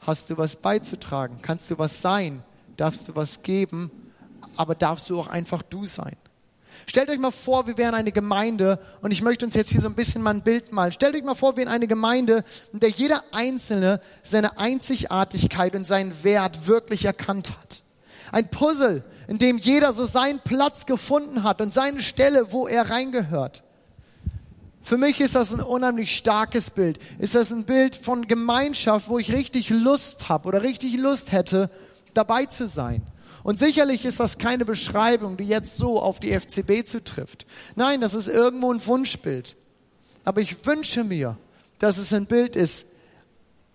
[0.00, 1.38] hast du was beizutragen.
[1.40, 2.42] Kannst du was sein.
[2.76, 3.90] Darfst du was geben.
[4.56, 6.16] Aber darfst du auch einfach du sein.
[6.86, 9.88] Stellt euch mal vor, wir wären eine Gemeinde und ich möchte uns jetzt hier so
[9.88, 10.92] ein bisschen mal ein Bild malen.
[10.92, 15.86] Stellt euch mal vor, wir wären eine Gemeinde, in der jeder Einzelne seine Einzigartigkeit und
[15.86, 17.82] seinen Wert wirklich erkannt hat.
[18.32, 22.90] Ein Puzzle, in dem jeder so seinen Platz gefunden hat und seine Stelle, wo er
[22.90, 23.62] reingehört.
[24.82, 26.98] Für mich ist das ein unheimlich starkes Bild.
[27.18, 31.70] Ist das ein Bild von Gemeinschaft, wo ich richtig Lust habe oder richtig Lust hätte,
[32.14, 33.02] dabei zu sein.
[33.42, 37.46] Und sicherlich ist das keine Beschreibung, die jetzt so auf die FCB zutrifft.
[37.74, 39.56] Nein, das ist irgendwo ein Wunschbild.
[40.24, 41.36] Aber ich wünsche mir,
[41.78, 42.86] dass es ein Bild ist,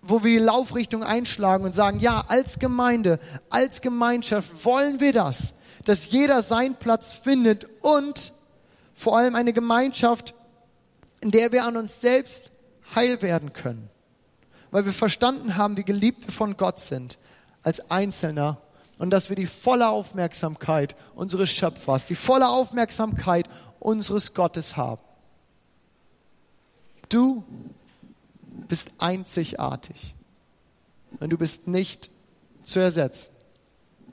[0.00, 3.18] wo wir die Laufrichtung einschlagen und sagen, ja, als Gemeinde,
[3.50, 5.54] als Gemeinschaft wollen wir das,
[5.84, 8.32] dass jeder seinen Platz findet und
[8.94, 10.34] vor allem eine Gemeinschaft,
[11.20, 12.50] in der wir an uns selbst
[12.94, 13.90] heil werden können.
[14.70, 17.18] Weil wir verstanden haben, wie geliebt wir von Gott sind
[17.62, 18.58] als Einzelner
[18.98, 25.00] und dass wir die volle Aufmerksamkeit unseres Schöpfers, die volle Aufmerksamkeit unseres Gottes haben.
[27.08, 27.44] Du
[28.68, 30.14] bist einzigartig
[31.20, 32.10] und du bist nicht
[32.64, 33.30] zu ersetzen.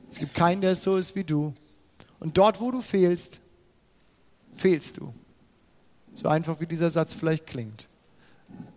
[0.10, 1.54] Es gibt keinen, der so ist wie du.
[2.20, 3.42] Und dort, wo du fehlst,
[4.54, 5.14] fehlst du.
[6.14, 7.90] So einfach wie dieser Satz vielleicht klingt.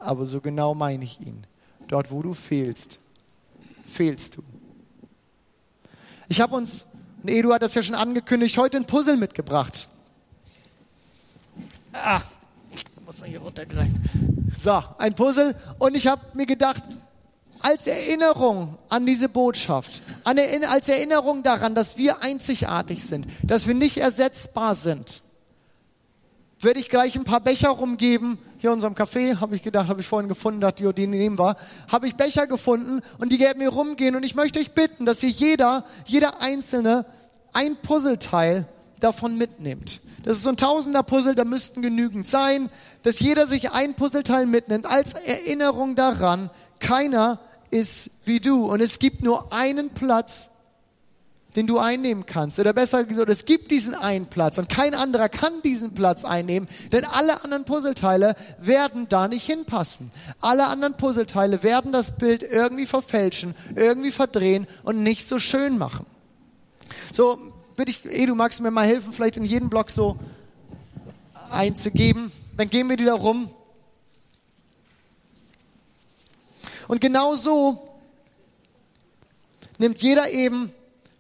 [0.00, 1.46] Aber so genau meine ich ihn.
[1.86, 2.98] Dort, wo du fehlst,
[3.84, 4.42] fehlst du.
[6.28, 6.86] Ich habe uns,
[7.22, 9.88] und Edu hat das ja schon angekündigt, heute ein Puzzle mitgebracht.
[11.92, 12.20] Ah,
[13.04, 14.52] muss man hier runtergreifen.
[14.60, 15.56] So, ein Puzzle.
[15.78, 16.82] Und ich habe mir gedacht,
[17.60, 23.96] als Erinnerung an diese Botschaft, als Erinnerung daran, dass wir einzigartig sind, dass wir nicht
[23.96, 25.22] ersetzbar sind,
[26.60, 28.38] würde ich gleich ein paar Becher rumgeben.
[28.60, 31.56] Hier in unserem Café habe ich gedacht, habe ich vorhin gefunden, dass die, nehmen war,
[31.90, 34.16] habe ich Becher gefunden und die werden mir rumgehen.
[34.16, 37.06] Und ich möchte euch bitten, dass ihr jeder, jeder Einzelne
[37.52, 38.66] ein Puzzleteil
[38.98, 40.00] davon mitnimmt.
[40.24, 42.68] Das ist so ein Tausender Puzzle, da müssten genügend sein,
[43.02, 47.38] dass jeder sich ein Puzzleteil mitnimmt als Erinnerung daran, keiner
[47.70, 50.50] ist wie du und es gibt nur einen Platz
[51.56, 52.58] den du einnehmen kannst.
[52.58, 56.68] Oder besser gesagt, es gibt diesen einen Platz und kein anderer kann diesen Platz einnehmen,
[56.92, 60.10] denn alle anderen Puzzleteile werden da nicht hinpassen.
[60.40, 66.06] Alle anderen Puzzleteile werden das Bild irgendwie verfälschen, irgendwie verdrehen und nicht so schön machen.
[67.12, 67.38] So,
[67.76, 70.16] würde ich, eh, du magst mir mal helfen, vielleicht in jedem Block so
[71.50, 72.30] einzugeben.
[72.56, 73.50] Dann gehen wir die da rum.
[76.88, 77.88] Und genau so
[79.78, 80.72] nimmt jeder eben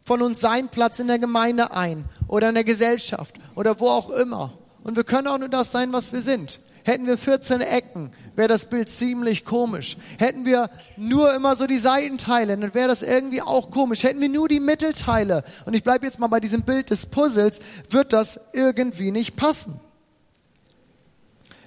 [0.08, 4.08] von uns seinen Platz in der Gemeinde ein oder in der Gesellschaft oder wo auch
[4.08, 4.54] immer.
[4.82, 6.60] Und wir können auch nur das sein, was wir sind.
[6.82, 9.98] Hätten wir 14 Ecken, wäre das Bild ziemlich komisch.
[10.18, 14.02] Hätten wir nur immer so die Seitenteile, dann wäre das irgendwie auch komisch.
[14.02, 17.58] Hätten wir nur die Mittelteile, und ich bleibe jetzt mal bei diesem Bild des Puzzles,
[17.90, 19.78] wird das irgendwie nicht passen.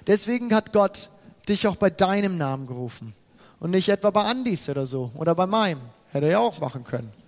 [0.08, 1.10] Deswegen hat Gott
[1.48, 3.14] dich auch bei deinem Namen gerufen
[3.60, 5.82] und nicht etwa bei Andis oder so oder bei meinem.
[6.10, 7.21] Hätte er ja auch machen können.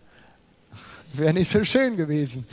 [1.17, 2.47] Wäre nicht so schön gewesen.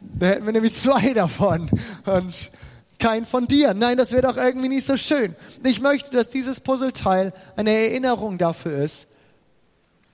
[0.00, 1.68] Da hätten wir nämlich zwei davon
[2.04, 2.50] und
[2.98, 3.74] kein von dir.
[3.74, 5.34] Nein, das wäre doch irgendwie nicht so schön.
[5.64, 9.08] Ich möchte, dass dieses Puzzleteil eine Erinnerung dafür ist,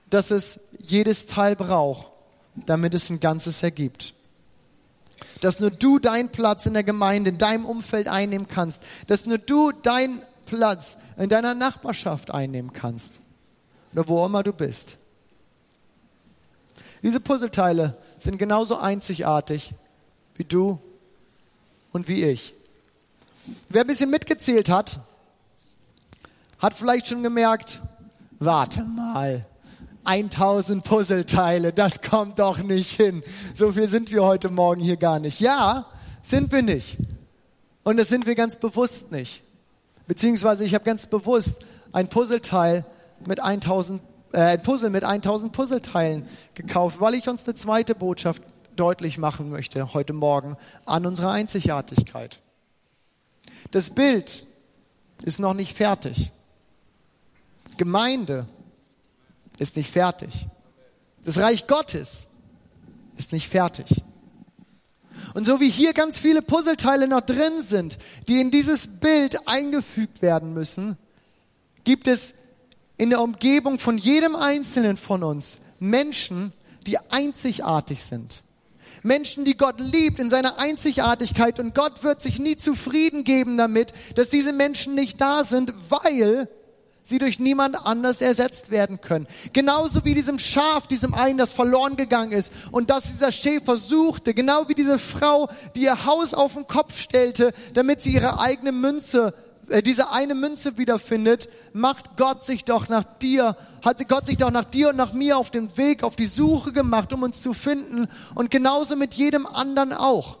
[0.09, 2.07] dass es jedes Teil braucht,
[2.65, 4.15] damit es ein Ganzes ergibt.
[5.41, 8.81] Dass nur du deinen Platz in der Gemeinde, in deinem Umfeld einnehmen kannst.
[9.05, 13.19] Dass nur du deinen Platz in deiner Nachbarschaft einnehmen kannst.
[13.93, 14.97] Oder wo immer du bist.
[17.01, 19.73] Diese Puzzleteile sind genauso einzigartig
[20.35, 20.79] wie du
[21.91, 22.53] und wie ich.
[23.69, 24.99] Wer ein bisschen mitgezählt hat,
[26.59, 27.81] hat vielleicht schon gemerkt,
[28.37, 29.45] warte mal,
[30.03, 33.23] 1000 Puzzleteile, das kommt doch nicht hin.
[33.53, 35.39] So viel sind wir heute Morgen hier gar nicht.
[35.39, 35.85] Ja,
[36.23, 36.97] sind wir nicht.
[37.83, 39.43] Und das sind wir ganz bewusst nicht.
[40.07, 42.85] Beziehungsweise ich habe ganz bewusst ein Puzzleteil
[43.25, 48.43] mit 1000 äh, ein Puzzle mit 1000 Puzzleteilen gekauft, weil ich uns eine zweite Botschaft
[48.75, 52.39] deutlich machen möchte heute Morgen an unserer Einzigartigkeit.
[53.71, 54.45] Das Bild
[55.23, 56.31] ist noch nicht fertig.
[57.77, 58.45] Gemeinde
[59.57, 60.47] ist nicht fertig.
[61.25, 62.27] Das Reich Gottes
[63.17, 64.03] ist nicht fertig.
[65.33, 70.21] Und so wie hier ganz viele Puzzleteile noch drin sind, die in dieses Bild eingefügt
[70.21, 70.97] werden müssen,
[71.83, 72.33] gibt es
[72.99, 76.51] in der Umgebung von jedem Einzelnen von uns Menschen,
[76.85, 78.43] die einzigartig sind.
[79.03, 83.93] Menschen, die Gott liebt in seiner Einzigartigkeit und Gott wird sich nie zufrieden geben damit,
[84.15, 86.49] dass diese Menschen nicht da sind, weil
[87.01, 89.27] sie durch niemand anders ersetzt werden können.
[89.53, 94.33] Genauso wie diesem Schaf, diesem einen, das verloren gegangen ist und das dieser Schäfer suchte,
[94.33, 98.73] genau wie diese Frau, die ihr Haus auf den Kopf stellte, damit sie ihre eigene
[98.73, 99.33] Münze
[99.83, 104.65] diese eine Münze wiederfindet, macht Gott sich doch nach dir, hat Gott sich doch nach
[104.65, 108.07] dir und nach mir auf den Weg, auf die Suche gemacht, um uns zu finden.
[108.35, 110.37] Und genauso mit jedem anderen auch.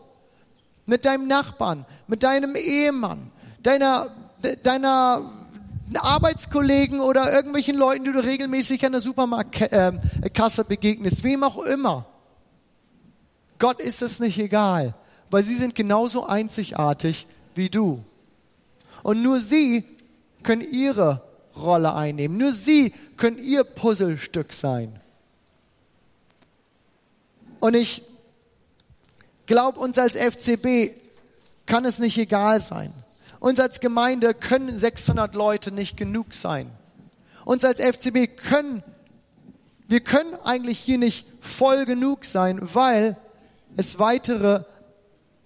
[0.85, 4.07] Mit deinem Nachbarn, mit deinem Ehemann, deiner,
[4.63, 5.31] deiner
[5.95, 12.05] Arbeitskollegen oder irgendwelchen Leuten, die du regelmäßig an der Supermarktkasse begegnest, wem auch immer.
[13.59, 14.95] Gott ist es nicht egal,
[15.29, 18.03] weil sie sind genauso einzigartig wie du.
[19.03, 19.83] Und nur sie
[20.43, 21.21] können ihre
[21.55, 22.37] Rolle einnehmen.
[22.37, 24.99] Nur sie können ihr Puzzlestück sein.
[27.59, 28.03] Und ich
[29.49, 30.91] Glaub uns als FCB
[31.65, 32.93] kann es nicht egal sein.
[33.39, 36.69] Uns als Gemeinde können 600 Leute nicht genug sein.
[37.45, 38.83] Uns als FCB können,
[39.87, 43.17] wir können eigentlich hier nicht voll genug sein, weil
[43.75, 44.65] es weitere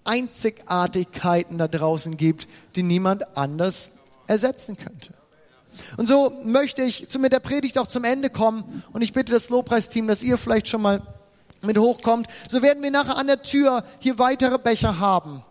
[0.04, 3.90] Einzigartigkeiten da draußen gibt, die niemand anders
[4.26, 5.14] ersetzen könnte.
[5.96, 9.48] Und so möchte ich mit der Predigt auch zum Ende kommen und ich bitte das
[9.48, 11.02] Lobpreisteam, dass ihr vielleicht schon mal
[11.62, 12.28] mit hochkommt.
[12.48, 15.42] So werden wir nachher an der Tür hier weitere Becher haben.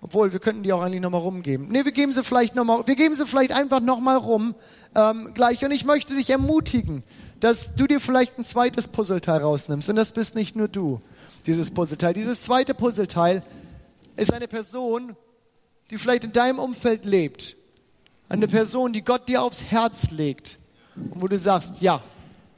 [0.00, 1.68] Obwohl, wir könnten die auch eigentlich nochmal rumgeben.
[1.70, 4.54] Nee, wir geben sie vielleicht nochmal, wir geben sie vielleicht einfach nochmal rum,
[4.94, 5.64] ähm, gleich.
[5.64, 7.02] Und ich möchte dich ermutigen,
[7.40, 9.90] dass du dir vielleicht ein zweites Puzzleteil rausnimmst.
[9.90, 11.00] Und das bist nicht nur du,
[11.46, 12.12] dieses Puzzleteil.
[12.12, 13.42] Dieses zweite Puzzleteil
[14.18, 15.16] ist eine Person,
[15.90, 17.56] die vielleicht in deinem Umfeld lebt.
[18.28, 20.58] Eine Person, die Gott dir aufs Herz legt.
[20.96, 22.02] Und wo du sagst, ja,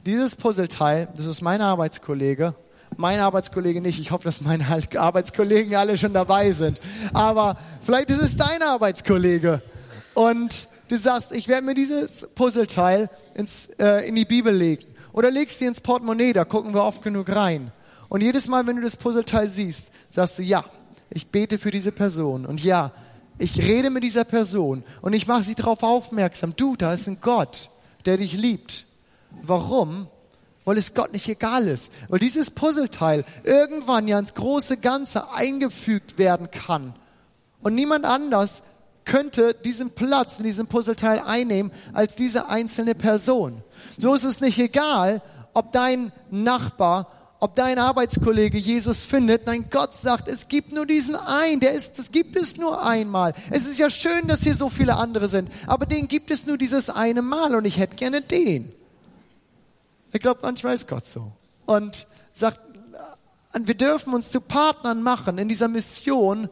[0.05, 2.55] dieses Puzzleteil, das ist mein Arbeitskollege,
[2.97, 3.99] mein Arbeitskollege nicht.
[3.99, 4.65] Ich hoffe, dass meine
[4.97, 6.81] Arbeitskollegen alle schon dabei sind.
[7.13, 9.61] Aber vielleicht ist es dein Arbeitskollege.
[10.13, 14.85] Und du sagst, ich werde mir dieses Puzzleteil ins, äh, in die Bibel legen.
[15.13, 17.71] Oder legst sie ins Portemonnaie, da gucken wir oft genug rein.
[18.09, 20.65] Und jedes Mal, wenn du das Puzzleteil siehst, sagst du, ja,
[21.11, 22.45] ich bete für diese Person.
[22.45, 22.91] Und ja,
[23.37, 26.55] ich rede mit dieser Person und ich mache sie darauf aufmerksam.
[26.55, 27.69] Du, da ist ein Gott,
[28.05, 28.85] der dich liebt.
[29.43, 30.07] Warum?
[30.65, 31.91] weil es Gott nicht egal ist.
[32.09, 36.93] Weil dieses Puzzleteil irgendwann ja ins große Ganze eingefügt werden kann.
[37.61, 38.63] Und niemand anders
[39.05, 43.63] könnte diesen Platz in diesem Puzzleteil einnehmen als diese einzelne Person.
[43.97, 45.21] So ist es nicht egal,
[45.53, 47.11] ob dein Nachbar,
[47.41, 49.47] ob dein Arbeitskollege Jesus findet.
[49.47, 53.33] Nein, Gott sagt, es gibt nur diesen einen, der ist, das gibt es nur einmal.
[53.49, 56.59] Es ist ja schön, dass hier so viele andere sind, aber den gibt es nur
[56.59, 58.71] dieses eine Mal und ich hätte gerne den.
[60.13, 61.31] Ich glaube, manchmal ist Gott so.
[61.65, 62.59] Und sagt,
[63.59, 66.47] wir dürfen uns zu Partnern machen in dieser Mission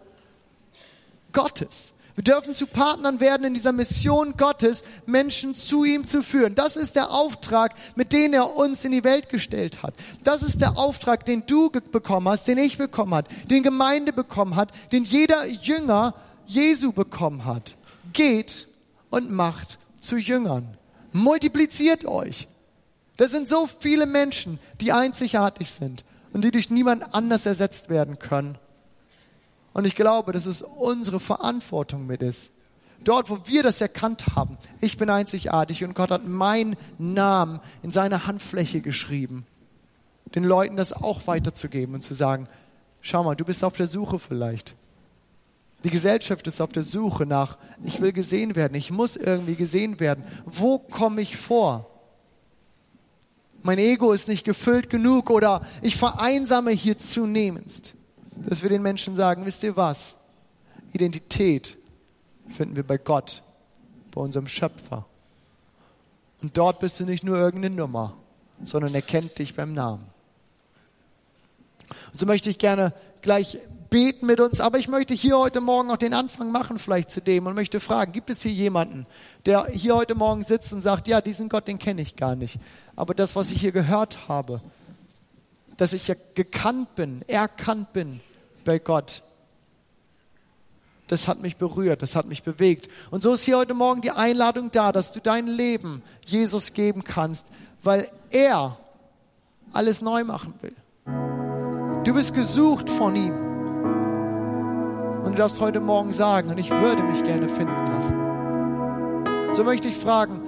[1.34, 1.94] Gottes.
[2.20, 6.54] Wir dürfen zu Partnern werden in dieser Mission Gottes, Menschen zu ihm zu führen.
[6.54, 9.94] Das ist der Auftrag, mit dem er uns in die Welt gestellt hat.
[10.26, 14.58] Das ist der Auftrag, den du bekommen hast, den ich bekommen hat, den Gemeinde bekommen
[14.58, 16.14] hat, den jeder Jünger
[16.46, 17.78] Jesu bekommen hat.
[18.12, 18.68] Geht
[19.10, 20.78] und macht zu Jüngern.
[21.14, 22.50] Multipliziert euch.
[23.16, 26.04] Das sind so viele Menschen, die einzigartig sind
[26.34, 28.58] und die durch niemand anders ersetzt werden können.
[29.74, 32.52] Und ich glaube, dass es unsere Verantwortung mit ist.
[33.04, 37.92] Dort, wo wir das erkannt haben, ich bin einzigartig und Gott hat meinen Namen in
[37.92, 39.46] seine Handfläche geschrieben,
[40.36, 42.48] den Leuten das auch weiterzugeben und zu sagen,
[43.02, 44.76] schau mal, du bist auf der Suche vielleicht.
[45.86, 50.02] Die Gesellschaft ist auf der Suche nach, ich will gesehen werden, ich muss irgendwie gesehen
[50.02, 50.26] werden.
[50.46, 51.90] Wo komme ich vor?
[53.64, 57.96] mein Ego ist nicht gefüllt genug oder ich vereinsame hier zunehmend.
[58.46, 60.16] Dass wir den Menschen sagen, wisst ihr was?
[60.94, 61.78] Identität
[62.50, 63.44] finden wir bei Gott,
[64.12, 65.06] bei unserem Schöpfer.
[66.42, 68.16] Und dort bist du nicht nur irgendeine Nummer,
[68.64, 70.06] sondern er kennt dich beim Namen.
[72.12, 73.58] Und so möchte ich gerne gleich
[73.90, 77.22] beten mit uns, aber ich möchte hier heute Morgen auch den Anfang machen vielleicht zu
[77.22, 79.08] dem und möchte fragen, gibt es hier jemanden,
[79.46, 82.60] der hier heute Morgen sitzt und sagt, ja, diesen Gott, den kenne ich gar nicht,
[82.96, 84.62] aber das, was ich hier gehört habe,
[85.78, 88.22] dass ich ja gekannt bin, erkannt bin
[88.70, 89.24] bei Gott,
[91.08, 92.88] das hat mich berührt, das hat mich bewegt.
[93.10, 97.04] Und so ist hier heute Morgen die Einladung da, dass du dein Leben Jesus geben
[97.04, 97.48] kannst,
[97.82, 98.78] weil er
[99.74, 100.76] alles neu machen will.
[102.04, 103.34] Du bist gesucht von ihm.
[105.24, 109.52] Und du darfst heute Morgen sagen, und ich würde mich gerne finden lassen.
[109.52, 110.44] So möchte ich fragen,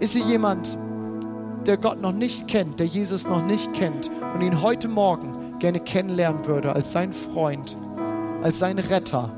[0.00, 0.76] ist hier jemand,
[1.68, 5.80] der Gott noch nicht kennt, der Jesus noch nicht kennt und ihn heute Morgen gerne
[5.80, 7.74] kennenlernen würde als sein Freund,
[8.42, 9.30] als sein Retter,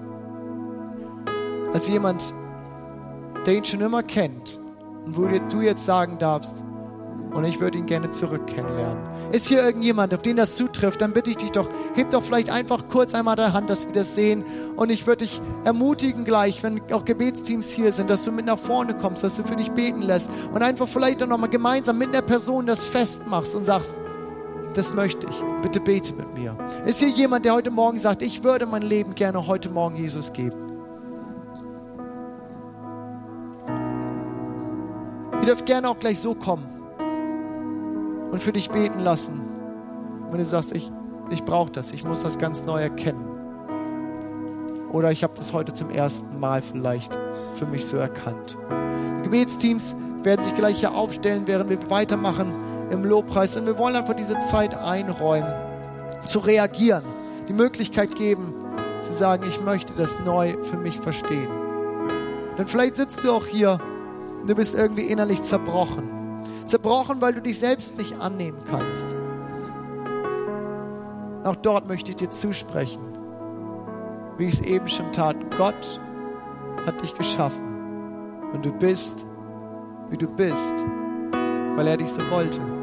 [1.72, 2.34] als jemand,
[3.46, 4.58] der ihn schon immer kennt
[5.04, 6.56] und wo du jetzt sagen darfst,
[7.32, 9.04] und ich würde ihn gerne zurück kennenlernen.
[9.30, 12.50] Ist hier irgendjemand, auf den das zutrifft, dann bitte ich dich doch, heb doch vielleicht
[12.50, 14.42] einfach kurz einmal deine Hand, dass wir das sehen.
[14.74, 18.58] Und ich würde dich ermutigen gleich, wenn auch Gebetsteams hier sind, dass du mit nach
[18.58, 22.14] vorne kommst, dass du für dich beten lässt und einfach vielleicht auch nochmal gemeinsam mit
[22.14, 23.94] der Person das festmachst und sagst,
[24.76, 25.42] das möchte ich.
[25.62, 26.56] Bitte bete mit mir.
[26.84, 30.32] Ist hier jemand, der heute Morgen sagt, ich würde mein Leben gerne heute Morgen Jesus
[30.32, 30.56] geben?
[35.40, 36.66] Ihr dürft gerne auch gleich so kommen
[38.30, 39.40] und für dich beten lassen.
[40.30, 40.90] Wenn du sagst, ich,
[41.30, 43.24] ich brauche das, ich muss das ganz neu erkennen.
[44.90, 47.18] Oder ich habe das heute zum ersten Mal vielleicht
[47.54, 48.58] für mich so erkannt.
[49.20, 52.52] Die Gebetsteams werden sich gleich hier aufstellen, während wir weitermachen
[52.90, 53.56] im Lobpreis.
[53.56, 55.52] Und wir wollen einfach diese Zeit einräumen,
[56.26, 57.02] zu reagieren
[57.48, 58.54] die Möglichkeit geben,
[59.02, 61.48] zu sagen, ich möchte das neu für mich verstehen.
[62.58, 63.78] Denn vielleicht sitzt du auch hier
[64.40, 66.10] und du bist irgendwie innerlich zerbrochen.
[66.66, 69.06] Zerbrochen, weil du dich selbst nicht annehmen kannst.
[71.44, 73.02] Auch dort möchte ich dir zusprechen,
[74.36, 75.36] wie ich es eben schon tat.
[75.56, 76.00] Gott
[76.84, 79.24] hat dich geschaffen und du bist,
[80.10, 80.74] wie du bist,
[81.76, 82.75] weil er dich so wollte.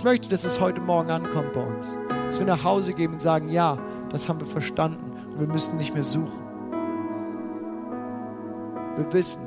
[0.00, 1.98] Ich möchte, dass es heute Morgen ankommt bei uns.
[2.08, 3.76] Dass wir nach Hause gehen und sagen, ja,
[4.08, 6.40] das haben wir verstanden und wir müssen nicht mehr suchen.
[8.96, 9.42] Wir wissen,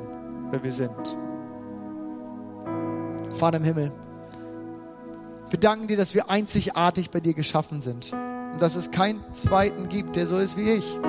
[0.52, 1.16] wer wir sind.
[3.36, 3.90] Vater im Himmel,
[5.50, 9.88] wir danken dir, dass wir einzigartig bei dir geschaffen sind und dass es keinen zweiten
[9.88, 11.00] gibt, der so ist wie ich.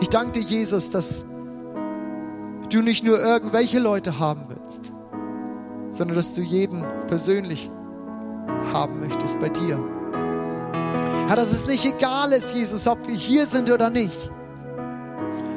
[0.00, 1.24] Ich danke dir, Jesus, dass
[2.70, 4.92] du nicht nur irgendwelche Leute haben willst,
[5.92, 7.70] sondern dass du jeden persönlich
[8.72, 9.78] haben möchtest bei dir.
[11.26, 14.30] Herr, dass es nicht egal ist, Jesus, ob wir hier sind oder nicht,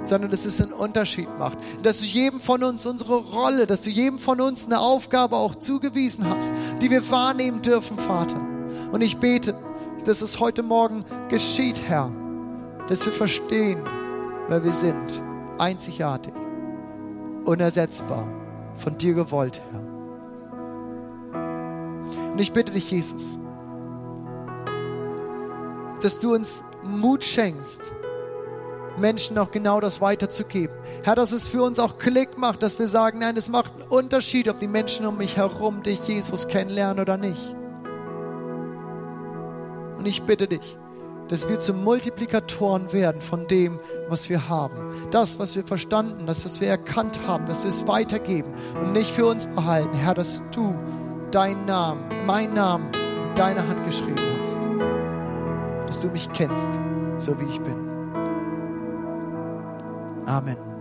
[0.04, 1.58] sondern dass es einen Unterschied macht.
[1.84, 5.56] Dass du jedem von uns unsere Rolle, dass du jedem von uns eine Aufgabe auch
[5.56, 8.40] zugewiesen hast, die wir wahrnehmen dürfen, Vater.
[8.92, 9.56] Und ich bete,
[10.06, 12.12] dass es heute Morgen geschieht, Herr,
[12.88, 13.80] dass wir verstehen,
[14.48, 15.22] wer wir sind,
[15.58, 16.34] einzigartig,
[17.44, 18.26] unersetzbar,
[18.78, 19.87] von dir gewollt, Herr.
[22.38, 23.40] Und ich bitte dich, Jesus,
[26.04, 27.96] dass du uns Mut schenkst,
[29.00, 30.76] Menschen auch genau das weiterzugeben.
[31.04, 33.90] Herr, dass es für uns auch Klick macht, dass wir sagen, nein, es macht einen
[33.90, 37.56] Unterschied, ob die Menschen um mich herum dich, Jesus, kennenlernen oder nicht.
[39.98, 40.78] Und ich bitte dich,
[41.30, 43.80] dass wir zu Multiplikatoren werden von dem,
[44.10, 45.10] was wir haben.
[45.10, 49.10] Das, was wir verstanden, das, was wir erkannt haben, dass wir es weitergeben und nicht
[49.10, 49.96] für uns behalten.
[49.96, 50.78] Herr, dass du
[51.32, 55.88] deinen Namen, meinen Namen in deine Hand geschrieben hast.
[55.88, 56.80] Dass du mich kennst,
[57.18, 57.76] so wie ich bin.
[60.26, 60.77] Amen.